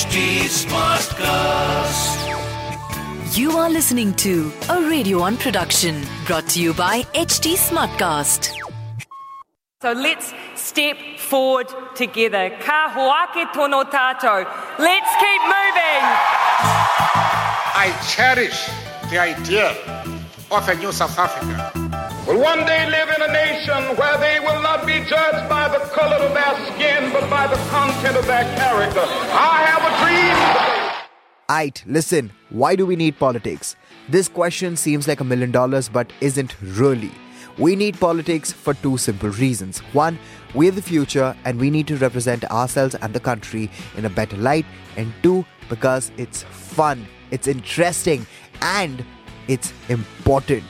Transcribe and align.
HT 0.00 0.48
Smartcast. 0.48 2.16
You 3.36 3.50
are 3.58 3.68
listening 3.68 4.14
to 4.14 4.50
a 4.70 4.80
Radio 4.88 5.18
1 5.20 5.36
production 5.36 6.02
brought 6.26 6.48
to 6.48 6.62
you 6.62 6.72
by 6.72 7.02
HT 7.12 7.52
Smartcast. 7.56 8.56
So 9.82 9.92
let's 9.92 10.32
step 10.54 10.96
forward 11.18 11.68
together. 11.94 12.48
Ka 12.60 12.88
hoake 12.96 13.52
tono 13.52 13.84
tato. 13.84 14.46
Let's 14.78 15.12
keep 15.20 15.42
moving. 15.42 16.02
I 17.76 17.92
cherish 18.08 18.70
the 19.10 19.18
idea 19.18 19.76
of 20.50 20.66
a 20.66 20.74
new 20.76 20.92
South 20.92 21.18
Africa. 21.18 21.69
Will 22.26 22.40
one 22.40 22.64
day 22.66 22.88
live 22.90 23.08
in 23.08 23.22
a 23.22 23.32
nation 23.32 23.96
where 23.96 24.18
they 24.18 24.40
will 24.40 24.62
not 24.62 24.86
be 24.86 25.00
judged 25.08 25.48
by 25.48 25.68
the 25.68 25.78
color 25.94 26.16
of 26.16 26.32
their 26.34 26.54
skin, 26.72 27.12
but 27.12 27.28
by 27.30 27.46
the 27.46 27.56
content 27.68 28.16
of 28.16 28.26
their 28.26 28.44
character. 28.56 29.02
I 29.02 29.64
have 29.66 29.82
a 29.82 29.92
dream. 30.04 31.06
Aight, 31.48 31.82
listen, 31.86 32.30
why 32.50 32.76
do 32.76 32.86
we 32.86 32.94
need 32.94 33.18
politics? 33.18 33.74
This 34.08 34.28
question 34.28 34.76
seems 34.76 35.08
like 35.08 35.20
a 35.20 35.24
million 35.24 35.50
dollars, 35.50 35.88
but 35.88 36.12
isn't 36.20 36.56
really. 36.60 37.10
We 37.58 37.76
need 37.76 37.98
politics 37.98 38.52
for 38.52 38.74
two 38.74 38.96
simple 38.96 39.30
reasons. 39.30 39.78
One, 39.92 40.18
we're 40.54 40.70
the 40.70 40.82
future 40.82 41.36
and 41.44 41.58
we 41.58 41.70
need 41.70 41.86
to 41.88 41.96
represent 41.96 42.44
ourselves 42.50 42.94
and 42.94 43.12
the 43.12 43.20
country 43.20 43.70
in 43.96 44.04
a 44.04 44.10
better 44.10 44.36
light. 44.36 44.66
And 44.96 45.12
two, 45.22 45.44
because 45.68 46.10
it's 46.16 46.42
fun, 46.44 47.06
it's 47.30 47.46
interesting, 47.46 48.26
and 48.62 49.04
it's 49.48 49.72
important. 49.88 50.64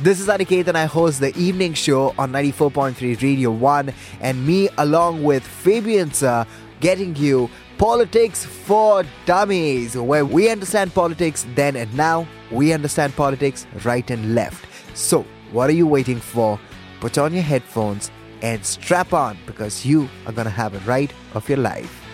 This 0.00 0.20
is 0.20 0.28
Aniket 0.28 0.68
and 0.68 0.78
I 0.78 0.84
host 0.84 1.18
the 1.18 1.36
evening 1.36 1.74
show 1.74 2.14
on 2.16 2.30
94.3 2.30 3.20
Radio 3.20 3.50
1 3.50 3.92
and 4.20 4.46
me 4.46 4.68
along 4.78 5.24
with 5.24 5.44
Fabian 5.44 6.12
sir 6.12 6.46
getting 6.78 7.16
you 7.16 7.50
Politics 7.78 8.44
for 8.44 9.02
Dummies 9.26 9.96
where 9.96 10.24
we 10.24 10.50
understand 10.50 10.94
politics 10.94 11.44
then 11.56 11.74
and 11.74 11.92
now. 11.96 12.28
We 12.52 12.72
understand 12.72 13.16
politics 13.16 13.66
right 13.82 14.08
and 14.08 14.36
left. 14.36 14.66
So, 14.96 15.26
what 15.50 15.68
are 15.68 15.74
you 15.74 15.88
waiting 15.88 16.20
for? 16.20 16.60
Put 17.00 17.18
on 17.18 17.34
your 17.34 17.42
headphones 17.42 18.12
and 18.40 18.64
strap 18.64 19.12
on 19.12 19.36
because 19.46 19.84
you 19.84 20.08
are 20.26 20.32
going 20.32 20.44
to 20.44 20.50
have 20.50 20.74
a 20.74 20.88
ride 20.88 21.12
of 21.34 21.48
your 21.48 21.58
life. 21.58 22.04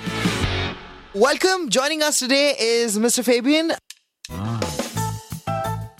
Welcome. 1.13 1.69
Joining 1.69 2.03
us 2.03 2.19
today 2.19 2.55
is 2.59 2.98
Mr. 2.98 3.23
Fabian. 3.23 3.73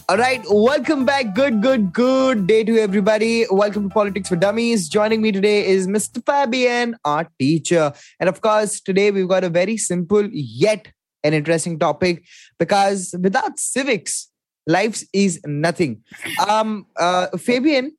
All 0.07 0.19
right, 0.19 0.45
welcome 0.51 1.07
back. 1.07 1.35
Good, 1.35 1.63
good, 1.63 1.91
good 1.91 2.47
day 2.47 2.63
to 2.63 2.79
everybody. 2.79 3.47
Welcome 3.51 3.89
to 3.89 3.95
Politics 3.95 4.29
for 4.29 4.37
Dummies. 4.37 4.87
Joining 4.87 5.23
me 5.23 5.33
today 5.33 5.67
is 5.67 5.87
Mr. 5.87 6.23
Fabian, 6.27 6.95
our 7.07 7.27
teacher. 7.39 7.91
And 8.21 8.29
of 8.29 8.43
course, 8.43 8.83
today 8.83 9.11
we've 9.11 9.29
got 9.29 9.45
a 9.45 9.49
very 9.49 9.79
simple 9.79 10.29
yet 10.31 10.93
an 11.23 11.33
interesting 11.33 11.79
topic 11.79 12.23
because 12.59 13.15
without 13.19 13.59
civics, 13.59 14.31
life 14.67 15.03
is 15.15 15.41
nothing. 15.47 16.03
Um, 16.47 16.87
uh, 16.99 17.29
Fabian, 17.39 17.97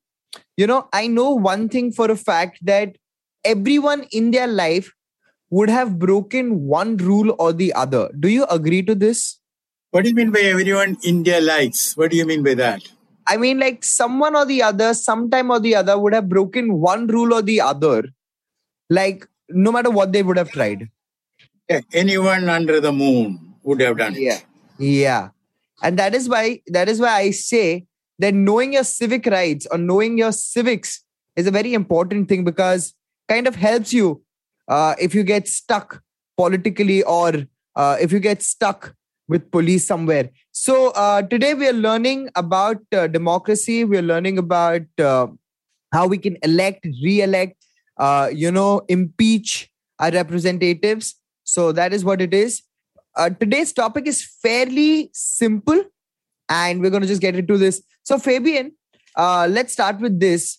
you 0.56 0.68
know, 0.68 0.88
I 0.92 1.08
know 1.08 1.32
one 1.32 1.68
thing 1.68 1.90
for 1.90 2.08
a 2.08 2.16
fact 2.16 2.64
that 2.64 2.96
everyone 3.44 4.06
in 4.12 4.30
their 4.30 4.46
life 4.46 4.92
would 5.50 5.70
have 5.70 5.98
broken 5.98 6.66
one 6.66 6.98
rule 6.98 7.34
or 7.40 7.52
the 7.52 7.72
other. 7.72 8.10
Do 8.18 8.28
you 8.28 8.44
agree 8.44 8.84
to 8.84 8.94
this? 8.94 9.40
What 9.90 10.02
do 10.02 10.10
you 10.10 10.14
mean 10.14 10.30
by 10.30 10.40
everyone 10.40 10.98
India 11.02 11.40
likes? 11.40 11.96
What 11.96 12.10
do 12.10 12.16
you 12.16 12.26
mean 12.26 12.42
by 12.42 12.54
that? 12.54 12.82
I 13.28 13.36
mean, 13.36 13.58
like 13.58 13.82
someone 13.82 14.36
or 14.36 14.44
the 14.44 14.62
other, 14.62 14.94
sometime 14.94 15.50
or 15.50 15.58
the 15.58 15.74
other 15.74 15.98
would 15.98 16.12
have 16.12 16.28
broken 16.28 16.80
one 16.80 17.06
rule 17.06 17.34
or 17.34 17.42
the 17.42 17.60
other, 17.60 18.04
like 18.90 19.26
no 19.48 19.72
matter 19.72 19.90
what 19.90 20.12
they 20.12 20.22
would 20.22 20.36
have 20.36 20.50
tried. 20.50 20.88
Yeah, 21.68 21.80
anyone 21.92 22.48
under 22.48 22.80
the 22.80 22.92
moon 22.92 23.54
would 23.62 23.80
have 23.80 23.98
done 23.98 24.14
it. 24.14 24.20
Yeah. 24.20 24.38
Yeah. 24.78 25.28
And 25.82 25.98
that 25.98 26.14
is 26.14 26.28
why 26.28 26.62
that 26.68 26.88
is 26.88 27.00
why 27.00 27.14
I 27.16 27.30
say 27.30 27.86
that 28.18 28.34
knowing 28.34 28.72
your 28.72 28.84
civic 28.84 29.26
rights 29.26 29.66
or 29.70 29.78
knowing 29.78 30.18
your 30.18 30.32
civics 30.32 31.02
is 31.36 31.46
a 31.46 31.50
very 31.50 31.74
important 31.74 32.28
thing 32.28 32.44
because 32.44 32.94
kind 33.28 33.46
of 33.46 33.56
helps 33.56 33.92
you 33.92 34.22
uh, 34.68 34.94
if 34.98 35.14
you 35.14 35.22
get 35.22 35.48
stuck 35.48 36.02
politically 36.36 37.02
or 37.02 37.46
uh, 37.74 37.96
if 38.00 38.12
you 38.12 38.20
get 38.20 38.42
stuck 38.42 38.94
with 39.28 39.50
police 39.50 39.86
somewhere. 39.86 40.30
So 40.52 40.90
uh, 40.90 41.22
today 41.22 41.54
we 41.54 41.68
are 41.68 41.72
learning 41.72 42.30
about 42.34 42.78
uh, 42.92 43.06
democracy. 43.06 43.84
We 43.84 43.98
are 43.98 44.02
learning 44.02 44.38
about 44.38 44.82
uh, 44.98 45.28
how 45.92 46.06
we 46.06 46.18
can 46.18 46.36
elect, 46.42 46.84
re-elect, 47.02 47.64
uh, 47.96 48.30
you 48.32 48.50
know, 48.50 48.82
impeach 48.88 49.70
our 49.98 50.10
representatives. 50.10 51.16
So 51.44 51.72
that 51.72 51.92
is 51.92 52.04
what 52.04 52.20
it 52.20 52.34
is. 52.34 52.62
Uh, 53.14 53.30
today's 53.30 53.72
topic 53.72 54.06
is 54.06 54.24
fairly 54.42 55.10
simple, 55.12 55.82
and 56.48 56.80
we're 56.80 56.90
going 56.90 57.02
to 57.02 57.08
just 57.08 57.22
get 57.22 57.34
into 57.34 57.56
this. 57.56 57.82
So 58.02 58.18
Fabian, 58.18 58.72
uh, 59.16 59.48
let's 59.50 59.72
start 59.72 60.00
with 60.00 60.20
this. 60.20 60.58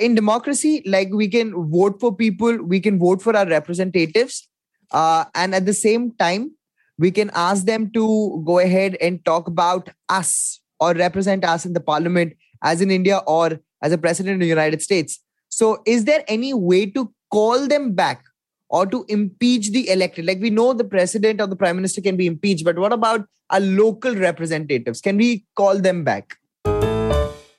in 0.00 0.14
democracy, 0.14 0.82
like 0.86 1.08
we 1.12 1.28
can 1.28 1.52
vote 1.70 2.00
for 2.00 2.14
people, 2.14 2.56
we 2.62 2.80
can 2.80 2.98
vote 2.98 3.22
for 3.22 3.36
our 3.36 3.46
representatives, 3.46 4.48
and 4.92 5.54
at 5.54 5.66
the 5.66 5.72
same 5.72 6.12
time, 6.12 6.57
we 6.98 7.10
can 7.10 7.30
ask 7.34 7.64
them 7.64 7.90
to 7.92 8.42
go 8.44 8.58
ahead 8.58 8.96
and 9.00 9.24
talk 9.24 9.46
about 9.46 9.90
us 10.08 10.60
or 10.80 10.92
represent 10.94 11.44
us 11.44 11.64
in 11.64 11.72
the 11.72 11.80
parliament 11.80 12.34
as 12.62 12.80
in 12.80 12.90
India 12.90 13.18
or 13.26 13.60
as 13.82 13.92
a 13.92 13.98
president 13.98 14.34
of 14.34 14.40
the 14.40 14.46
United 14.46 14.82
States. 14.82 15.20
So, 15.48 15.82
is 15.86 16.04
there 16.04 16.24
any 16.28 16.52
way 16.52 16.86
to 16.86 17.12
call 17.30 17.68
them 17.68 17.94
back 17.94 18.24
or 18.68 18.84
to 18.86 19.04
impeach 19.08 19.70
the 19.70 19.88
elected? 19.88 20.26
Like 20.26 20.40
we 20.40 20.50
know 20.50 20.72
the 20.72 20.84
president 20.84 21.40
or 21.40 21.46
the 21.46 21.56
prime 21.56 21.76
minister 21.76 22.00
can 22.00 22.16
be 22.16 22.26
impeached, 22.26 22.64
but 22.64 22.78
what 22.78 22.92
about 22.92 23.26
our 23.50 23.60
local 23.60 24.14
representatives? 24.14 25.00
Can 25.00 25.16
we 25.16 25.44
call 25.54 25.78
them 25.78 26.04
back? 26.04 26.36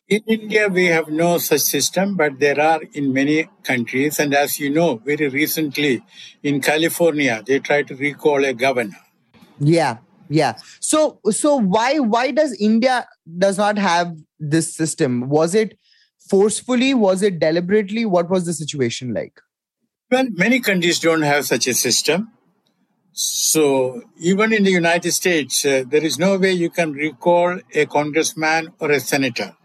In 0.07 0.23
India, 0.25 0.67
we 0.67 0.85
have 0.85 1.07
no 1.07 1.37
such 1.37 1.61
system, 1.61 2.15
but 2.15 2.39
there 2.39 2.59
are 2.59 2.81
in 2.93 3.13
many 3.13 3.47
countries. 3.63 4.19
And 4.19 4.33
as 4.33 4.59
you 4.59 4.71
know, 4.71 4.95
very 4.97 5.29
recently 5.29 6.03
in 6.41 6.61
California, 6.61 7.43
they 7.45 7.59
tried 7.59 7.87
to 7.89 7.95
recall 7.95 8.43
a 8.43 8.53
governor 8.53 8.97
yeah 9.59 9.97
yeah. 10.29 10.53
So 10.79 11.19
so 11.31 11.55
why 11.55 11.99
why 11.99 12.31
does 12.31 12.55
india 12.61 13.07
does 13.37 13.57
not 13.57 13.77
have 13.77 14.15
this 14.39 14.73
system? 14.73 15.27
Was 15.27 15.55
it 15.55 15.77
forcefully? 16.29 16.93
Was 16.93 17.23
it 17.23 17.39
deliberately? 17.39 18.05
What 18.05 18.29
was 18.29 18.45
the 18.45 18.53
situation 18.53 19.13
like? 19.13 19.41
Well 20.11 20.27
many 20.31 20.59
countries 20.59 20.99
don't 20.99 21.23
have 21.23 21.45
such 21.45 21.67
a 21.67 21.73
system. 21.73 22.31
So 23.11 24.03
even 24.19 24.53
in 24.53 24.63
the 24.63 24.71
united 24.71 25.11
states 25.11 25.65
uh, 25.65 25.83
there 25.87 26.03
is 26.03 26.19
no 26.19 26.37
way 26.37 26.51
you 26.51 26.69
can 26.69 26.93
recall 26.93 27.59
a 27.73 27.85
congressman 27.87 28.69
or 28.79 28.91
a 28.91 28.99
senator. 28.99 29.55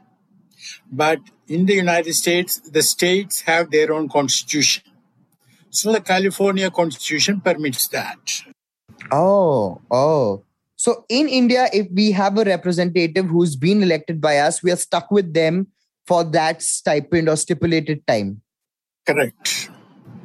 But 0.90 1.18
in 1.46 1.66
the 1.66 1.74
united 1.74 2.14
states 2.14 2.58
the 2.60 2.82
states 2.82 3.42
have 3.42 3.70
their 3.70 3.92
own 3.92 4.08
constitution. 4.08 4.82
So 5.68 5.92
the 5.92 6.00
california 6.00 6.70
constitution 6.70 7.42
permits 7.42 7.86
that 7.88 8.44
Oh, 9.10 9.80
oh. 9.90 10.44
So 10.76 11.04
in 11.08 11.28
India, 11.28 11.68
if 11.72 11.86
we 11.92 12.10
have 12.12 12.36
a 12.38 12.44
representative 12.44 13.26
who's 13.26 13.56
been 13.56 13.82
elected 13.82 14.20
by 14.20 14.38
us, 14.38 14.62
we 14.62 14.70
are 14.70 14.76
stuck 14.76 15.10
with 15.10 15.32
them 15.32 15.68
for 16.06 16.24
that 16.24 16.62
stipend 16.62 17.28
or 17.28 17.36
stipulated 17.36 18.06
time. 18.06 18.42
Correct. 19.06 19.70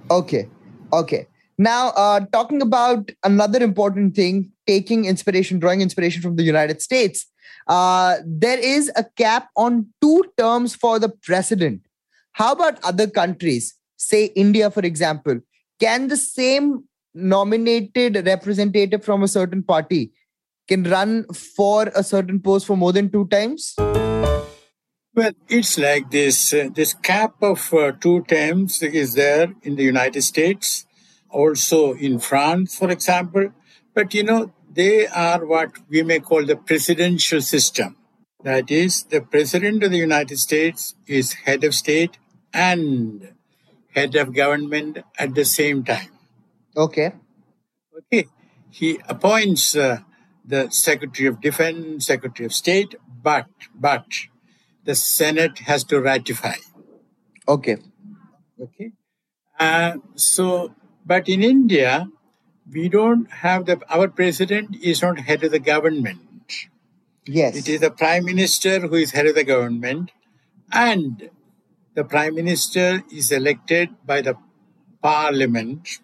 Okay. 0.10 0.50
Okay. 0.92 1.28
Now, 1.58 1.90
uh, 1.90 2.22
talking 2.32 2.62
about 2.62 3.12
another 3.24 3.62
important 3.62 4.16
thing, 4.16 4.52
taking 4.66 5.06
inspiration, 5.06 5.60
drawing 5.60 5.82
inspiration 5.82 6.22
from 6.22 6.36
the 6.38 6.44
United 6.44 6.82
States, 6.82 7.26
uh, 7.68 8.18
there 8.26 8.58
is 8.58 8.92
a 8.96 9.04
cap 9.04 9.50
on 9.56 9.88
two 10.02 10.24
terms 10.38 10.76
for 10.76 11.00
the 11.00 11.10
president. 11.10 11.82
How 12.32 12.54
about 12.54 12.84
other 12.84 13.08
countries? 13.08 13.76
Say 13.98 14.26
India, 14.26 14.72
for 14.72 14.82
example. 14.82 15.40
Can 15.80 16.08
the 16.08 16.18
same 16.18 16.86
nominated 17.14 18.26
representative 18.26 19.04
from 19.04 19.24
a 19.24 19.28
certain 19.28 19.64
party 19.64 20.12
can 20.68 20.84
run 20.84 21.26
for 21.34 21.92
a 21.96 22.04
certain 22.04 22.40
post 22.40 22.68
for 22.68 22.78
more 22.78 22.94
than 22.94 23.12
two 23.12 23.28
times? 23.28 23.76
Well, 25.16 25.32
it's 25.50 25.78
like 25.78 26.12
this. 26.12 26.54
Uh, 26.54 26.70
this 26.74 26.94
cap 26.94 27.42
of 27.42 27.74
uh, 27.74 27.92
two 27.94 28.24
terms 28.26 28.82
is 28.84 29.16
there 29.16 29.54
in 29.64 29.76
the 29.76 29.84
United 29.84 30.22
States, 30.22 30.86
also 31.30 31.94
in 31.94 32.20
France, 32.20 32.78
for 32.78 32.90
example. 32.92 33.52
But 33.96 34.14
you 34.14 34.24
know, 34.24 34.54
they 34.72 35.08
are 35.08 35.46
what 35.46 35.72
we 35.90 36.04
may 36.04 36.20
call 36.20 36.46
the 36.46 36.56
presidential 36.56 37.42
system. 37.42 37.98
That 38.44 38.72
is, 38.72 39.04
the 39.04 39.22
president 39.22 39.84
of 39.84 39.92
the 39.92 39.98
United 39.98 40.38
States 40.38 40.96
is 41.08 41.34
head 41.34 41.64
of 41.64 41.74
state 41.74 42.18
and 42.54 43.34
head 43.96 44.16
of 44.16 44.34
government 44.34 45.00
at 45.18 45.36
the 45.36 45.44
same 45.44 45.84
time. 45.84 46.12
Okay. 46.80 47.12
Okay. 47.98 48.28
He 48.72 49.00
appoints 49.10 49.76
uh, 49.76 50.00
the 50.46 50.70
Secretary 50.70 51.28
of 51.28 51.42
Defense, 51.42 52.06
Secretary 52.06 52.46
of 52.46 52.54
State, 52.54 52.96
but 53.22 53.48
but 53.76 54.06
the 54.86 54.96
Senate 54.96 55.60
has 55.60 55.84
to 55.86 56.00
ratify. 56.00 56.56
Okay. 57.48 57.78
Okay. 58.62 58.92
Uh, 59.60 59.98
so, 60.16 60.74
but 61.06 61.28
in 61.28 61.44
India, 61.44 62.08
we 62.72 62.88
don't 62.88 63.30
have 63.46 63.66
the 63.66 63.82
our 63.90 64.08
president 64.08 64.78
is 64.82 65.02
not 65.02 65.20
head 65.20 65.44
of 65.44 65.52
the 65.52 65.60
government. 65.60 66.22
Yes. 67.25 67.58
It 67.58 67.68
is 67.68 67.82
the 67.82 67.92
prime 67.92 68.24
minister 68.24 68.80
who 68.88 68.96
is 68.96 69.12
head 69.12 69.28
of 69.28 69.36
the 69.36 69.44
government, 69.44 70.12
and 70.72 71.30
the 71.94 72.06
prime 72.06 72.36
minister 72.36 73.04
is 73.12 73.32
elected 73.32 73.90
by 74.06 74.22
the 74.22 74.36
parliament, 75.02 76.00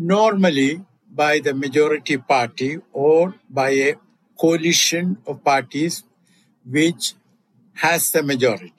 normally 0.00 0.84
by 1.12 1.38
the 1.40 1.52
majority 1.54 2.16
party 2.16 2.78
or 2.92 3.34
by 3.48 3.70
a 3.70 3.94
coalition 4.38 5.18
of 5.26 5.44
parties 5.44 6.04
which 6.64 7.14
has 7.74 8.10
the 8.10 8.22
majority. 8.22 8.72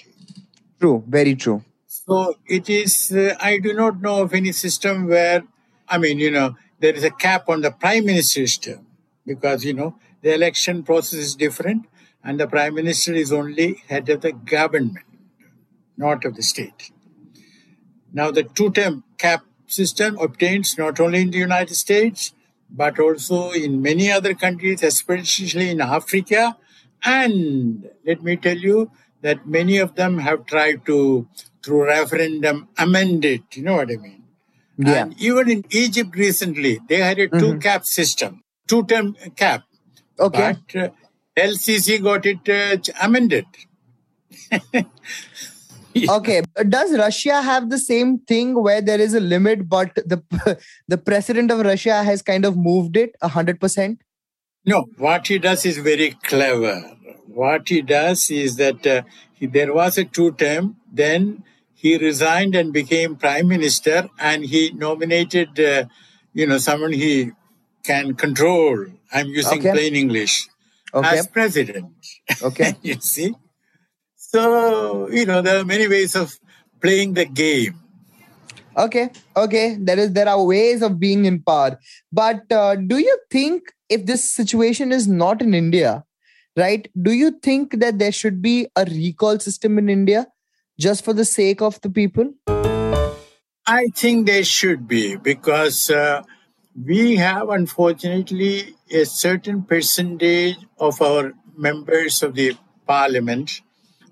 True. 0.79 1.03
Very 1.07 1.35
true. 1.35 1.63
So 1.87 2.35
it 2.47 2.69
is, 2.69 3.11
uh, 3.11 3.35
I 3.39 3.59
do 3.59 3.73
not 3.73 4.01
know 4.01 4.23
of 4.23 4.33
any 4.33 4.51
system 4.51 5.07
where, 5.07 5.43
I 5.87 5.97
mean, 5.97 6.19
you 6.19 6.31
know, 6.31 6.55
there 6.79 6.93
is 6.93 7.03
a 7.03 7.11
cap 7.11 7.47
on 7.47 7.61
the 7.61 7.71
prime 7.71 8.05
minister's 8.05 8.57
term 8.57 8.87
because, 9.25 9.63
you 9.63 9.73
know, 9.73 9.95
the 10.21 10.33
election 10.33 10.83
process 10.83 11.19
is 11.19 11.35
different 11.35 11.85
and 12.23 12.39
the 12.39 12.47
prime 12.47 12.73
minister 12.75 13.13
is 13.13 13.31
only 13.31 13.83
head 13.87 14.09
of 14.09 14.21
the 14.21 14.31
government, 14.31 15.05
not 15.97 16.25
of 16.25 16.35
the 16.35 16.43
state. 16.43 16.91
Now, 18.13 18.31
the 18.31 18.43
two 18.43 18.71
term 18.71 19.03
cap 19.17 19.43
system 19.71 20.17
obtains 20.19 20.77
not 20.77 20.99
only 20.99 21.21
in 21.21 21.31
the 21.31 21.37
United 21.37 21.75
States, 21.75 22.33
but 22.69 22.99
also 22.99 23.51
in 23.51 23.81
many 23.81 24.11
other 24.11 24.33
countries, 24.33 24.83
especially 24.83 25.69
in 25.69 25.81
Africa. 25.81 26.57
And 27.03 27.89
let 28.05 28.21
me 28.23 28.37
tell 28.37 28.57
you 28.57 28.91
that 29.21 29.47
many 29.47 29.77
of 29.77 29.95
them 29.95 30.19
have 30.19 30.45
tried 30.45 30.85
to, 30.85 31.27
through 31.63 31.85
referendum, 31.85 32.69
amend 32.77 33.25
it. 33.25 33.43
You 33.55 33.63
know 33.63 33.75
what 33.75 33.91
I 33.91 33.97
mean? 33.97 34.23
Yeah. 34.77 35.03
And 35.03 35.21
even 35.21 35.49
in 35.49 35.65
Egypt 35.71 36.15
recently, 36.15 36.79
they 36.87 36.97
had 36.97 37.19
a 37.19 37.27
two 37.27 37.59
cap 37.59 37.85
system, 37.85 38.43
two 38.67 38.83
term 38.85 39.15
cap. 39.35 39.63
Okay. 40.19 40.55
But 40.71 40.81
uh, 40.81 40.89
el-Sisi 41.35 42.01
got 42.01 42.25
it 42.25 42.47
uh, 42.49 42.77
amended. 43.01 43.45
okay 46.09 46.41
does 46.69 46.97
russia 46.97 47.41
have 47.41 47.69
the 47.69 47.77
same 47.77 48.19
thing 48.19 48.53
where 48.61 48.81
there 48.81 48.99
is 48.99 49.13
a 49.13 49.19
limit 49.19 49.67
but 49.69 49.93
the 49.95 50.21
the 50.87 50.97
president 50.97 51.51
of 51.51 51.59
russia 51.59 52.03
has 52.03 52.21
kind 52.21 52.45
of 52.45 52.57
moved 52.57 52.97
it 52.97 53.15
100% 53.23 53.97
No, 54.65 54.85
what 54.97 55.27
he 55.27 55.39
does 55.39 55.65
is 55.65 55.77
very 55.79 56.11
clever. 56.23 56.73
What 57.27 57.69
he 57.69 57.81
does 57.81 58.29
is 58.29 58.57
that 58.57 58.85
uh, 58.85 59.01
he, 59.33 59.47
there 59.47 59.73
was 59.73 59.97
a 59.97 60.03
two 60.05 60.33
term, 60.33 60.75
then 60.91 61.43
he 61.73 61.97
resigned 61.97 62.55
and 62.55 62.71
became 62.71 63.15
prime 63.15 63.47
minister, 63.47 64.07
and 64.19 64.45
he 64.45 64.71
nominated, 64.71 65.59
uh, 65.59 65.85
you 66.33 66.45
know, 66.45 66.59
someone 66.59 66.93
he 66.93 67.31
can 67.83 68.13
control. 68.13 68.85
I'm 69.11 69.27
using 69.27 69.61
Okay. 69.61 69.71
plain 69.71 69.95
English 69.95 70.47
Okay. 70.93 71.17
as 71.17 71.27
president. 71.27 71.93
Okay. 72.41 72.75
you 72.83 72.95
see, 73.01 73.33
so 74.33 75.09
you 75.09 75.25
know 75.25 75.41
there 75.41 75.59
are 75.59 75.65
many 75.65 75.87
ways 75.87 76.15
of 76.15 76.37
playing 76.81 77.13
the 77.13 77.25
game. 77.25 77.75
okay 78.81 79.09
okay. 79.35 79.63
There 79.87 79.99
is 80.01 80.11
there 80.17 80.29
are 80.33 80.43
ways 80.49 80.83
of 80.87 80.93
being 80.99 81.25
in 81.29 81.41
power. 81.47 81.77
But 82.19 82.53
uh, 82.59 82.75
do 82.91 82.99
you 82.99 83.17
think 83.29 83.73
if 83.89 84.05
this 84.11 84.23
situation 84.35 84.93
is 84.97 85.07
not 85.07 85.41
in 85.45 85.53
india 85.53 85.91
right 86.59 86.87
do 87.07 87.15
you 87.21 87.31
think 87.47 87.75
that 87.81 87.99
there 88.03 88.13
should 88.19 88.37
be 88.45 88.53
a 88.81 88.85
recall 88.91 89.41
system 89.45 89.81
in 89.81 89.89
india 89.95 90.21
just 90.85 91.05
for 91.05 91.13
the 91.13 91.25
sake 91.25 91.61
of 91.61 91.79
the 91.81 91.89
people? 91.89 92.33
I 93.65 93.87
think 93.95 94.27
there 94.27 94.43
should 94.43 94.87
be 94.87 95.15
because 95.15 95.89
uh, 95.89 96.23
we 96.75 97.15
have, 97.17 97.49
unfortunately, 97.49 98.75
a 98.89 99.05
certain 99.05 99.63
percentage 99.63 100.57
of 100.79 101.01
our 101.01 101.33
members 101.55 102.23
of 102.23 102.35
the 102.35 102.57
parliament, 102.87 103.61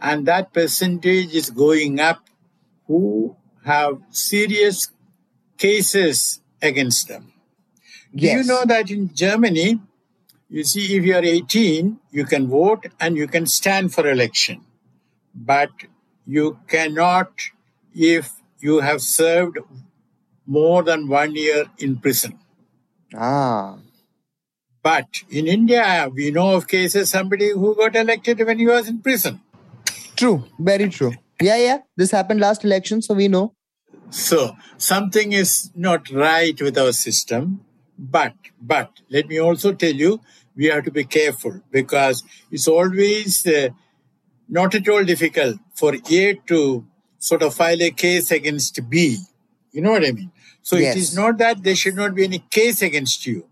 and 0.02 0.26
that 0.26 0.54
percentage 0.54 1.34
is 1.34 1.50
going 1.50 2.00
up 2.00 2.22
who 2.88 3.36
have 3.66 4.00
serious 4.10 4.92
cases 5.58 6.42
against 6.62 7.08
them. 7.08 7.34
Do 8.16 8.26
you 8.26 8.44
know 8.44 8.64
that 8.66 8.90
in 8.90 9.14
Germany, 9.14 9.80
you 10.50 10.64
see, 10.64 10.96
if 10.98 11.04
you 11.06 11.16
are 11.16 11.24
18, 11.24 12.00
you 12.12 12.26
can 12.26 12.48
vote 12.48 12.88
and 13.00 13.16
you 13.16 13.28
can 13.28 13.46
stand 13.46 13.94
for 13.94 14.10
election. 14.10 14.62
But 15.36 15.70
you 16.26 16.60
cannot 16.68 17.32
if 17.94 18.32
you 18.60 18.80
have 18.80 19.02
served 19.02 19.60
more 20.46 20.82
than 20.82 21.08
one 21.08 21.36
year 21.36 21.66
in 21.78 21.98
prison. 21.98 22.40
ah 23.14 23.78
But 24.82 25.22
in 25.30 25.46
India, 25.46 26.10
we 26.12 26.32
know 26.32 26.56
of 26.56 26.68
cases 26.68 27.12
somebody 27.12 27.52
who 27.52 27.76
got 27.76 27.96
elected 27.96 28.40
when 28.40 28.58
he 28.58 28.66
was 28.66 28.88
in 28.88 29.00
prison. 29.00 29.42
True 30.20 30.38
very 30.72 30.90
true 30.98 31.14
yeah 31.50 31.58
yeah 31.68 31.78
this 31.98 32.12
happened 32.18 32.40
last 32.48 32.64
election 32.70 33.02
so 33.08 33.14
we 33.24 33.28
know 33.38 33.46
So 34.18 34.38
something 34.84 35.34
is 35.40 35.50
not 35.86 36.08
right 36.20 36.62
with 36.68 36.78
our 36.84 36.94
system. 37.00 37.42
But 38.16 38.34
but 38.72 39.02
let 39.16 39.28
me 39.34 39.38
also 39.48 39.72
tell 39.84 39.98
you, 40.04 40.10
we 40.62 40.66
have 40.72 40.84
to 40.88 40.94
be 40.96 41.04
careful 41.18 41.54
because 41.78 42.24
it's 42.58 42.68
always 42.76 43.36
uh, 43.54 43.70
not 44.60 44.78
at 44.80 44.90
all 44.96 45.04
difficult 45.12 45.60
for 45.82 45.92
A 46.20 46.22
to 46.54 46.60
sort 47.30 47.44
of 47.48 47.54
file 47.60 47.84
a 47.90 47.92
case 48.06 48.32
against 48.40 48.80
B. 48.90 49.18
You 49.72 49.82
know 49.82 49.92
what 49.98 50.06
I 50.06 50.12
mean? 50.20 50.32
So 50.62 50.78
Yes. 50.78 50.96
it 50.96 51.00
is 51.06 51.16
not 51.22 51.38
that 51.44 51.64
there 51.70 51.76
should 51.84 52.00
not 52.04 52.16
be 52.16 52.24
any 52.32 52.42
case 52.60 52.82
against 52.82 53.26
you. 53.26 53.46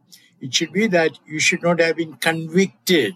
It 0.48 0.54
should 0.54 0.74
be 0.82 0.88
that 0.88 1.20
you 1.36 1.40
should 1.50 1.64
not 1.70 1.80
have 1.88 1.98
been 2.04 2.16
convicted. 2.30 3.16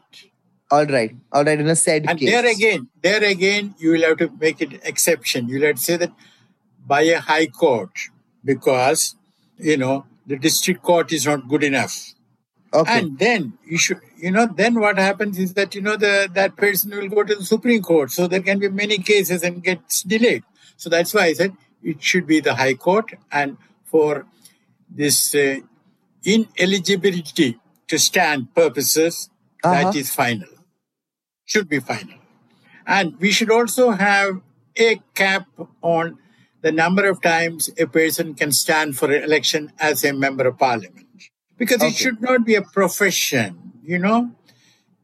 All 0.75 0.85
right 0.85 1.13
all 1.33 1.43
right 1.43 1.59
in 1.59 1.67
a 1.67 1.75
said 1.75 2.05
And 2.07 2.19
case 2.19 2.29
there 2.31 2.45
again, 2.51 2.87
there 3.01 3.23
again, 3.23 3.75
you 3.77 3.91
will 3.93 4.03
have 4.07 4.17
to 4.19 4.29
make 4.39 4.61
it 4.61 4.79
exception. 4.91 5.47
You'll 5.49 5.65
have 5.67 5.75
to 5.75 5.81
say 5.81 5.97
that 5.97 6.11
by 6.93 7.01
a 7.01 7.19
high 7.19 7.47
court 7.47 7.91
because, 8.43 9.15
you 9.57 9.77
know, 9.77 10.05
the 10.25 10.37
district 10.37 10.81
court 10.81 11.11
is 11.11 11.25
not 11.25 11.47
good 11.53 11.63
enough. 11.63 11.95
okay 12.73 12.99
And 12.99 13.19
then 13.23 13.41
you 13.71 13.77
should, 13.85 13.99
you 14.25 14.31
know, 14.35 14.45
then 14.61 14.79
what 14.83 14.97
happens 14.97 15.37
is 15.45 15.53
that, 15.55 15.75
you 15.75 15.81
know, 15.87 15.97
the 16.05 16.13
that 16.39 16.55
person 16.63 16.95
will 16.99 17.09
go 17.15 17.23
to 17.31 17.35
the 17.41 17.47
Supreme 17.53 17.81
Court. 17.81 18.11
So 18.17 18.27
there 18.27 18.41
can 18.49 18.59
be 18.65 18.69
many 18.83 18.97
cases 19.11 19.43
and 19.49 19.61
gets 19.69 20.03
delayed. 20.13 20.43
So 20.77 20.89
that's 20.95 21.13
why 21.17 21.25
I 21.31 21.33
said 21.41 21.51
it 21.83 22.01
should 22.11 22.25
be 22.33 22.39
the 22.39 22.55
High 22.61 22.75
Court. 22.85 23.13
And 23.41 23.57
for 23.95 24.25
this 25.03 25.35
uh, 25.35 25.57
ineligibility 26.23 27.59
to 27.87 27.97
stand 28.07 28.53
purposes, 28.63 29.29
Uh-huh. 29.63 29.73
that 29.79 29.95
is 30.01 30.07
final. 30.19 30.49
Should 31.51 31.67
be 31.67 31.81
final. 31.81 32.19
And 32.87 33.19
we 33.19 33.31
should 33.31 33.51
also 33.51 33.91
have 33.91 34.39
a 34.77 35.01
cap 35.13 35.47
on 35.81 36.17
the 36.61 36.71
number 36.71 37.09
of 37.09 37.21
times 37.21 37.69
a 37.77 37.87
person 37.87 38.35
can 38.35 38.53
stand 38.53 38.97
for 38.97 39.11
election 39.11 39.73
as 39.77 40.05
a 40.05 40.13
member 40.13 40.47
of 40.47 40.57
parliament. 40.57 41.07
Because 41.57 41.83
it 41.83 41.93
should 41.93 42.21
not 42.21 42.45
be 42.45 42.55
a 42.55 42.61
profession, 42.61 43.73
you 43.83 43.99
know? 43.99 44.31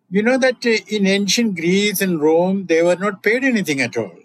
You 0.10 0.24
know 0.24 0.38
that 0.38 0.66
uh, 0.66 0.78
in 0.88 1.06
ancient 1.06 1.58
Greece 1.58 2.00
and 2.00 2.22
Rome, 2.22 2.68
they 2.68 2.82
were 2.82 2.96
not 2.96 3.22
paid 3.22 3.44
anything 3.44 3.82
at 3.82 3.98
all. 3.98 4.18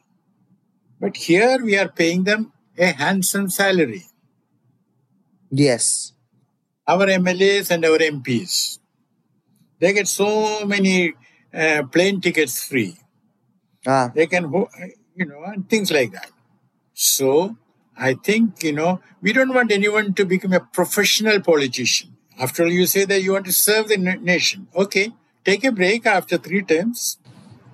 But 1.01 1.17
here 1.17 1.59
we 1.61 1.77
are 1.77 1.89
paying 1.89 2.23
them 2.23 2.53
a 2.79 2.93
handsome 2.93 3.51
salary. 3.51 4.05
yes 5.51 6.13
Our 6.87 7.07
MLAs 7.07 7.73
and 7.73 7.85
our 7.85 7.99
MPs, 7.99 8.79
they 9.81 9.93
get 9.93 10.07
so 10.07 10.65
many 10.65 11.15
uh, 11.55 11.83
plane 11.93 12.21
tickets 12.21 12.65
free. 12.65 12.97
ah 13.87 14.11
they 14.15 14.27
can 14.27 14.45
you 15.21 15.27
know 15.29 15.43
and 15.51 15.69
things 15.73 15.91
like 15.95 16.13
that 16.13 16.31
so 16.95 17.57
i 18.09 18.15
think 18.29 18.63
you 18.67 18.73
know 18.73 18.91
we 19.21 19.33
don't 19.39 19.55
want 19.57 19.73
anyone 19.77 20.13
to 20.21 20.25
become 20.33 20.53
a 20.59 20.61
professional 20.79 21.41
politician 21.49 22.13
after 22.47 22.63
all 22.65 22.77
you 22.81 22.87
say 22.93 23.05
that 23.05 23.23
you 23.23 23.33
want 23.37 23.49
to 23.51 23.53
serve 23.53 23.89
the 23.89 23.99
nation 24.33 24.69
okay 24.85 25.07
take 25.51 25.65
a 25.65 25.73
break 25.81 26.07
after 26.07 26.39
three 26.49 26.63
terms 26.75 27.19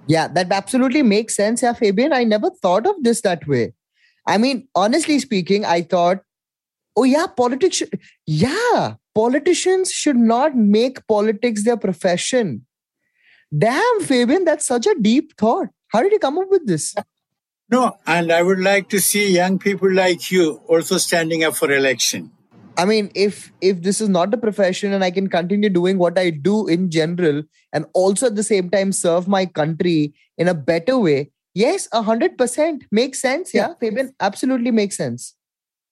Yeah, 0.08 0.28
that 0.28 0.50
absolutely 0.50 1.02
makes 1.02 1.36
sense. 1.36 1.62
Yeah, 1.62 1.74
Fabian, 1.74 2.12
I 2.12 2.24
never 2.24 2.50
thought 2.50 2.86
of 2.86 2.96
this 3.02 3.20
that 3.22 3.46
way. 3.46 3.74
I 4.26 4.38
mean, 4.38 4.66
honestly 4.74 5.18
speaking, 5.18 5.64
I 5.64 5.82
thought, 5.82 6.22
oh, 6.96 7.04
yeah, 7.04 7.26
politics, 7.26 7.76
should, 7.76 8.00
yeah, 8.26 8.94
politicians 9.14 9.92
should 9.92 10.16
not 10.16 10.56
make 10.56 11.06
politics 11.06 11.64
their 11.64 11.76
profession. 11.76 12.66
Damn, 13.56 14.00
Fabian, 14.00 14.44
that's 14.44 14.66
such 14.66 14.86
a 14.86 14.94
deep 15.00 15.36
thought. 15.38 15.68
How 15.88 16.02
did 16.02 16.12
you 16.12 16.18
come 16.18 16.38
up 16.38 16.48
with 16.50 16.66
this? 16.66 16.94
no 17.70 17.96
and 18.06 18.32
i 18.32 18.42
would 18.42 18.60
like 18.60 18.88
to 18.88 18.98
see 18.98 19.30
young 19.30 19.58
people 19.58 19.92
like 19.92 20.30
you 20.30 20.60
also 20.66 20.96
standing 20.96 21.44
up 21.44 21.54
for 21.54 21.70
election 21.70 22.30
I 22.80 22.84
mean, 22.84 23.10
if 23.16 23.52
if 23.60 23.82
this 23.82 24.00
is 24.00 24.08
not 24.08 24.32
a 24.32 24.36
profession 24.36 24.92
and 24.92 25.02
I 25.02 25.10
can 25.10 25.28
continue 25.28 25.68
doing 25.68 25.98
what 25.98 26.16
I 26.16 26.30
do 26.30 26.68
in 26.68 26.90
general 26.90 27.42
and 27.72 27.86
also 27.92 28.26
at 28.26 28.36
the 28.36 28.44
same 28.44 28.70
time 28.70 28.92
serve 28.92 29.26
my 29.26 29.46
country 29.46 30.14
in 30.36 30.46
a 30.46 30.54
better 30.54 30.96
way, 30.96 31.32
yes, 31.54 31.88
a 31.90 32.02
hundred 32.02 32.38
percent 32.38 32.84
makes 32.92 33.20
sense. 33.20 33.52
Yeah, 33.52 33.74
Fabian, 33.80 34.14
absolutely 34.20 34.70
makes 34.70 34.96
sense. 34.96 35.34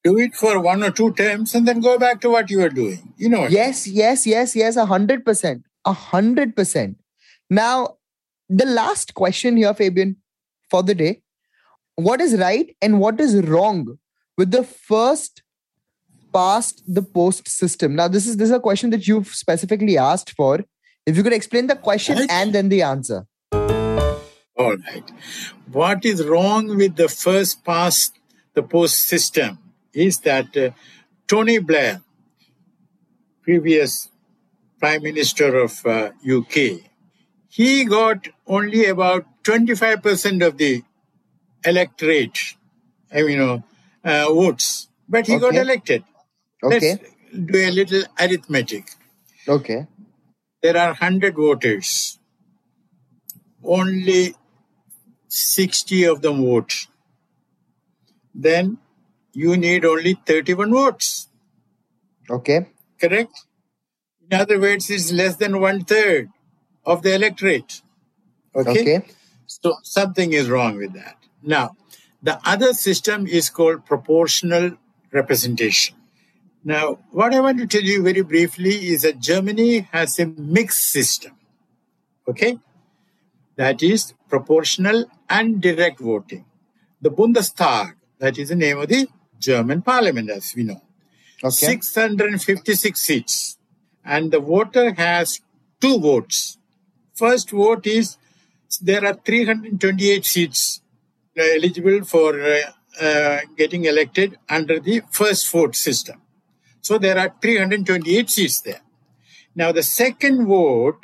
Do 0.04 0.16
it 0.16 0.36
for 0.36 0.60
one 0.60 0.84
or 0.84 0.92
two 0.92 1.12
terms 1.14 1.56
and 1.56 1.66
then 1.66 1.80
go 1.80 1.98
back 1.98 2.20
to 2.20 2.30
what 2.30 2.52
you 2.52 2.60
were 2.60 2.68
doing. 2.68 3.12
You 3.16 3.30
know. 3.30 3.48
Yes, 3.48 3.88
yes, 3.88 4.24
yes, 4.24 4.54
yes, 4.54 4.76
a 4.76 4.86
hundred 4.86 5.24
percent. 5.24 5.64
A 5.84 5.92
hundred 5.92 6.54
percent. 6.54 6.98
Now, 7.50 7.96
the 8.48 8.66
last 8.66 9.14
question 9.14 9.56
here, 9.56 9.72
Fabian, 9.74 10.16
for 10.70 10.82
the 10.82 10.94
day. 10.94 11.22
What 11.96 12.20
is 12.20 12.36
right 12.38 12.76
and 12.82 13.00
what 13.00 13.20
is 13.20 13.36
wrong 13.42 13.98
with 14.36 14.50
the 14.50 14.62
first 14.64 15.42
past 16.32 16.82
the 16.86 17.02
post 17.02 17.48
system? 17.48 17.94
Now, 17.96 18.08
this 18.08 18.26
is 18.26 18.36
this 18.36 18.50
is 18.50 18.54
a 18.54 18.60
question 18.60 18.90
that 18.90 19.06
you've 19.08 19.28
specifically 19.28 19.96
asked 19.96 20.32
for. 20.32 20.64
If 21.06 21.16
you 21.16 21.22
could 21.22 21.32
explain 21.32 21.68
the 21.68 21.76
question 21.76 22.18
Right. 22.18 22.30
and 22.30 22.52
then 22.52 22.68
the 22.68 22.82
answer. 22.82 23.26
All 23.52 24.76
right. 24.76 25.10
What 25.70 26.04
is 26.04 26.24
wrong 26.24 26.76
with 26.76 26.96
the 26.96 27.08
first 27.08 27.64
past 27.64 28.18
the 28.54 28.62
post 28.62 28.98
system 29.04 29.58
is 29.92 30.18
that 30.20 30.56
uh, 30.56 30.70
Tony 31.28 31.58
Blair, 31.58 32.02
previous 33.42 34.10
Prime 34.80 35.02
Minister 35.02 35.56
of 35.58 35.84
uh, 35.86 36.10
UK, 36.28 36.80
he 37.56 37.86
got 37.86 38.28
only 38.46 38.84
about 38.84 39.24
25% 39.44 40.46
of 40.46 40.58
the 40.58 40.82
electorate, 41.64 42.38
I 43.10 43.22
mean, 43.22 43.30
you 43.30 43.38
know, 43.38 43.64
uh, 44.04 44.26
votes, 44.26 44.88
but 45.08 45.26
he 45.26 45.38
got 45.38 45.54
elected. 45.54 46.04
Okay. 46.62 46.98
Let's 46.98 47.46
do 47.52 47.58
a 47.58 47.70
little 47.70 48.02
arithmetic. 48.20 48.90
Okay. 49.48 49.86
There 50.62 50.76
are 50.76 50.88
100 50.88 51.34
voters. 51.34 52.18
Only 53.64 54.34
60 55.28 56.04
of 56.04 56.20
them 56.20 56.44
vote. 56.44 56.88
Then 58.34 58.76
you 59.32 59.56
need 59.56 59.86
only 59.86 60.14
31 60.26 60.72
votes. 60.72 61.28
Okay. 62.28 62.66
Correct? 63.00 63.44
In 64.30 64.38
other 64.38 64.60
words, 64.60 64.90
it's 64.90 65.10
less 65.10 65.36
than 65.36 65.58
one 65.58 65.84
third 65.84 66.30
of 66.86 67.02
the 67.02 67.14
electorate. 67.14 67.82
Okay? 68.54 68.80
Okay. 68.80 69.02
So 69.46 69.76
something 69.82 70.32
is 70.32 70.48
wrong 70.48 70.76
with 70.76 70.94
that. 70.94 71.16
Now, 71.42 71.76
the 72.22 72.40
other 72.44 72.72
system 72.72 73.26
is 73.26 73.50
called 73.50 73.84
proportional 73.84 74.72
representation. 75.12 75.96
Now, 76.64 76.98
what 77.10 77.32
I 77.34 77.40
want 77.40 77.58
to 77.58 77.66
tell 77.66 77.82
you 77.82 78.02
very 78.02 78.22
briefly 78.22 78.88
is 78.88 79.02
that 79.02 79.20
Germany 79.20 79.88
has 79.92 80.18
a 80.18 80.26
mixed 80.26 80.90
system. 80.90 81.32
Okay? 82.26 82.58
That 83.56 83.82
is 83.82 84.14
proportional 84.28 85.04
and 85.28 85.60
direct 85.60 86.00
voting. 86.00 86.44
The 87.00 87.10
Bundestag, 87.10 87.94
that 88.18 88.38
is 88.38 88.48
the 88.48 88.56
name 88.56 88.78
of 88.78 88.88
the 88.88 89.06
German 89.38 89.82
parliament, 89.82 90.30
as 90.30 90.54
we 90.56 90.64
know. 90.64 90.82
Okay. 91.44 91.50
656 91.50 92.98
seats. 92.98 93.58
And 94.04 94.32
the 94.32 94.40
voter 94.40 94.92
has 94.94 95.40
two 95.80 95.98
votes. 96.00 96.58
First 97.16 97.50
vote 97.50 97.86
is 97.86 98.18
there 98.80 99.04
are 99.06 99.14
328 99.14 100.24
seats 100.24 100.82
uh, 101.38 101.42
eligible 101.42 102.04
for 102.04 102.30
uh, 102.42 102.58
uh, 103.00 103.40
getting 103.56 103.84
elected 103.86 104.38
under 104.48 104.78
the 104.80 105.02
first 105.10 105.50
vote 105.50 105.74
system. 105.74 106.20
So 106.82 106.98
there 106.98 107.18
are 107.18 107.34
328 107.40 108.30
seats 108.30 108.60
there. 108.60 108.80
Now 109.54 109.72
the 109.72 109.82
second 109.82 110.46
vote 110.46 111.00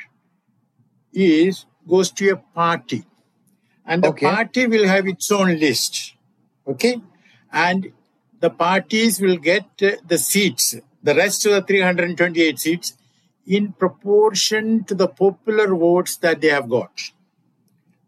is 1.11 1.65
goes 1.87 2.11
to 2.11 2.29
a 2.29 2.37
party, 2.37 3.03
and 3.85 4.03
the 4.03 4.09
Okay. 4.09 4.25
party 4.27 4.67
will 4.67 4.87
have 4.87 5.07
its 5.07 5.31
own 5.31 5.59
list. 5.59 6.13
Okay, 6.67 7.01
and 7.51 7.91
the 8.39 8.49
parties 8.49 9.19
will 9.19 9.37
get 9.37 9.65
uh, 9.81 9.91
the 10.07 10.17
seats, 10.17 10.75
the 11.01 11.15
rest 11.15 11.45
of 11.45 11.51
the 11.53 11.61
328 11.61 12.59
seats, 12.59 12.93
in 13.45 13.73
proportion 13.73 14.83
to 14.85 14.95
the 14.95 15.07
popular 15.07 15.75
votes 15.75 16.15
that 16.17 16.41
they 16.41 16.49
have 16.49 16.69
got. 16.69 17.11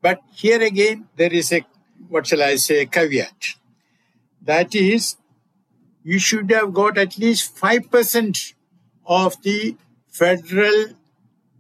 But 0.02 0.22
here 0.34 0.62
again, 0.62 1.08
there 1.16 1.34
is 1.34 1.52
a, 1.52 1.66
what 2.08 2.28
shall 2.28 2.44
I 2.44 2.56
say, 2.56 2.86
caveat. 2.86 3.56
That 4.42 4.76
is, 4.76 5.18
you 6.04 6.20
should 6.20 6.52
have 6.52 6.74
got 6.74 6.98
at 6.98 7.18
least 7.18 7.56
5% 7.58 8.54
of 9.06 9.42
the 9.42 9.76
federal 10.08 10.88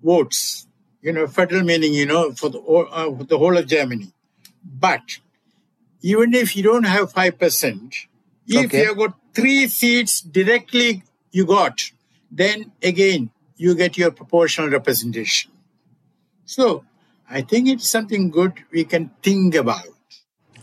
votes. 0.04 0.68
You 1.02 1.14
know, 1.14 1.28
federal 1.28 1.64
meaning, 1.64 1.94
you 1.94 2.06
know, 2.06 2.32
for 2.32 2.50
the, 2.50 2.60
whole- 2.62 2.88
uh, 2.92 3.16
for 3.16 3.24
the 3.24 3.38
whole 3.38 3.58
of 3.58 3.68
Germany. 3.68 4.12
But 4.64 5.20
even 6.02 6.34
if 6.34 6.56
you 6.56 6.64
don't 6.64 6.84
have 6.86 7.14
5%, 7.14 7.94
if 8.48 8.66
Okay. 8.66 8.82
you 8.82 8.88
have 8.88 8.98
got 8.98 9.18
three 9.34 9.68
seats 9.68 10.22
directly 10.22 11.04
you 11.32 11.46
got, 11.46 11.82
then 12.32 12.72
again, 12.82 13.32
you 13.56 13.76
get 13.76 13.98
your 13.98 14.12
proportional 14.12 14.70
representation. 14.70 15.52
So 16.46 16.84
I 17.30 17.42
think 17.42 17.68
it's 17.68 17.90
something 17.90 18.30
good 18.30 18.54
we 18.72 18.84
can 18.84 19.12
think 19.24 19.56
about. 19.56 19.88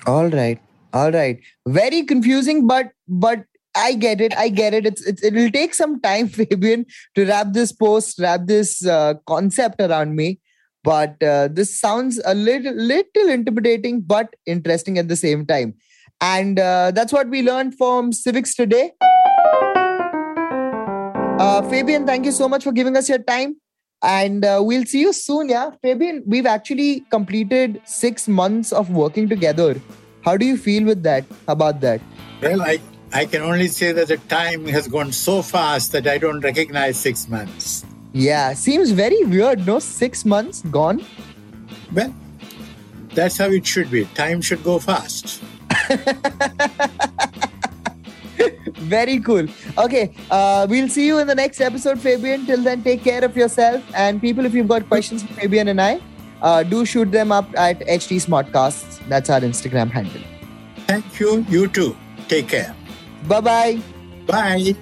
All 0.06 0.28
right. 0.28 0.60
All 0.92 1.10
right. 1.10 1.40
Very 1.66 2.02
confusing, 2.02 2.66
but 2.66 2.92
but 3.08 3.44
I 3.74 3.94
get 3.94 4.20
it. 4.20 4.36
I 4.36 4.48
get 4.48 4.74
it. 4.74 4.86
It's, 4.86 5.04
it's 5.06 5.24
it'll 5.24 5.50
take 5.50 5.74
some 5.74 6.00
time, 6.00 6.28
Fabian, 6.38 6.86
to 7.14 7.24
wrap 7.26 7.52
this 7.52 7.72
post, 7.72 8.18
wrap 8.18 8.42
this 8.44 8.84
uh, 8.86 9.14
concept 9.26 9.80
around 9.80 10.14
me. 10.14 10.40
But 10.84 11.22
uh, 11.22 11.48
this 11.50 11.78
sounds 11.78 12.20
a 12.24 12.34
little 12.34 12.74
little 12.74 13.28
intimidating, 13.28 14.00
but 14.00 14.34
interesting 14.46 14.98
at 14.98 15.08
the 15.08 15.16
same 15.16 15.46
time. 15.46 15.74
And 16.20 16.58
uh, 16.58 16.90
that's 16.92 17.12
what 17.12 17.28
we 17.28 17.42
learned 17.42 17.76
from 17.76 18.12
civics 18.12 18.54
today. 18.54 18.92
Uh, 21.38 21.62
Fabian, 21.68 22.06
thank 22.06 22.24
you 22.24 22.32
so 22.32 22.48
much 22.48 22.64
for 22.64 22.72
giving 22.72 22.96
us 22.96 23.08
your 23.08 23.18
time. 23.18 23.56
And 24.02 24.44
uh, 24.44 24.60
we'll 24.62 24.84
see 24.84 25.00
you 25.00 25.12
soon, 25.12 25.48
yeah? 25.48 25.70
Fabian, 25.80 26.22
we've 26.26 26.46
actually 26.46 27.00
completed 27.10 27.80
six 27.84 28.28
months 28.28 28.72
of 28.72 28.90
working 28.90 29.28
together. 29.28 29.80
How 30.24 30.36
do 30.36 30.44
you 30.44 30.56
feel 30.56 30.84
with 30.84 31.02
that? 31.04 31.24
About 31.48 31.80
that? 31.80 32.00
Well, 32.40 32.62
I, 32.62 32.80
I 33.12 33.26
can 33.26 33.42
only 33.42 33.68
say 33.68 33.92
that 33.92 34.08
the 34.08 34.16
time 34.16 34.66
has 34.66 34.88
gone 34.88 35.12
so 35.12 35.42
fast 35.42 35.92
that 35.92 36.06
I 36.06 36.18
don't 36.18 36.40
recognize 36.40 36.98
six 36.98 37.28
months. 37.28 37.84
Yeah, 38.12 38.52
seems 38.54 38.90
very 38.90 39.24
weird, 39.24 39.66
no? 39.66 39.78
Six 39.78 40.24
months 40.24 40.62
gone? 40.62 41.04
Well, 41.92 42.14
that's 43.14 43.38
how 43.38 43.46
it 43.46 43.66
should 43.66 43.90
be. 43.90 44.04
Time 44.14 44.42
should 44.42 44.62
go 44.62 44.78
fast. 44.78 45.42
Very 48.94 49.18
cool. 49.20 49.46
Okay, 49.78 50.14
uh, 50.30 50.66
we'll 50.68 50.88
see 50.88 51.06
you 51.06 51.18
in 51.18 51.26
the 51.26 51.34
next 51.34 51.60
episode, 51.60 51.98
Fabian. 52.00 52.46
Till 52.46 52.62
then, 52.62 52.82
take 52.82 53.02
care 53.02 53.24
of 53.24 53.36
yourself. 53.36 53.82
And 53.94 54.20
people, 54.20 54.44
if 54.44 54.54
you've 54.54 54.68
got 54.68 54.88
questions 54.88 55.22
for 55.22 55.32
Fabian 55.34 55.68
and 55.68 55.80
I, 55.80 56.00
uh, 56.42 56.62
do 56.62 56.84
shoot 56.84 57.10
them 57.10 57.32
up 57.32 57.46
at 57.56 57.80
HT 57.80 58.20
Smartcasts. 58.26 59.00
That's 59.08 59.30
our 59.30 59.40
Instagram 59.40 59.90
handle. 59.90 60.22
Thank 60.86 61.20
you. 61.20 61.44
You 61.48 61.68
too. 61.68 61.96
Take 62.28 62.48
care. 62.48 62.74
Bye 63.28 63.40
bye. 63.40 63.80
Bye. 64.26 64.74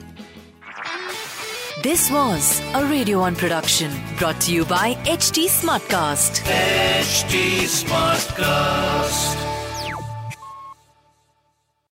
This 1.82 2.10
was 2.10 2.60
a 2.74 2.84
Radio 2.84 3.20
1 3.20 3.36
production 3.36 3.90
brought 4.18 4.38
to 4.42 4.52
you 4.52 4.66
by 4.66 4.94
HT 5.04 5.48
Smartcast. 5.48 6.42
HT 6.44 7.64
Smartcast. 7.64 9.49